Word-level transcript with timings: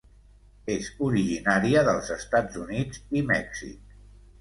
És 0.75 0.87
originària 1.09 1.85
dels 1.91 2.11
Estats 2.19 2.61
Units 2.67 3.07
i 3.21 3.27
Mèxic. 3.37 3.99